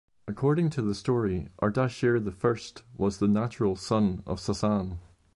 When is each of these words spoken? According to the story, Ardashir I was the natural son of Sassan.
According 0.27 0.71
to 0.71 0.81
the 0.81 0.95
story, 0.95 1.49
Ardashir 1.61 2.17
I 2.17 2.81
was 2.97 3.17
the 3.19 3.27
natural 3.27 3.75
son 3.75 4.23
of 4.25 4.39
Sassan. 4.39 4.97